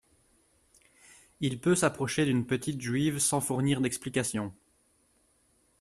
Il 1.41 1.59
peut 1.59 1.75
s’approcher 1.75 2.25
d’une 2.25 2.47
petite 2.47 2.81
Juive 2.81 3.19
sans 3.19 3.39
fournir 3.39 3.81
d’explications. 3.81 4.51